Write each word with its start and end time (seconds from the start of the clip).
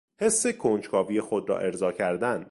حس 0.19 0.47
کنجکاوی 0.47 1.21
خود 1.21 1.49
را 1.49 1.57
ارضا 1.59 1.91
کردن 1.91 2.39